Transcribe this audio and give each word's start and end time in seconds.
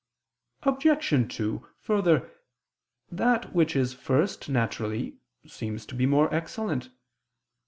Obj. 0.63 1.35
2: 1.37 1.67
Further, 1.81 2.31
that 3.11 3.53
which 3.53 3.75
is 3.75 3.93
first 3.93 4.49
naturally, 4.49 5.19
seems 5.45 5.85
to 5.85 5.93
be 5.93 6.07
more 6.07 6.33
excellent. 6.33 6.89